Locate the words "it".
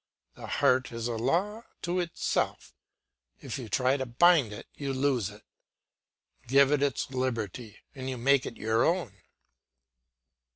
4.51-4.65, 5.29-5.43, 6.71-6.81, 8.47-8.57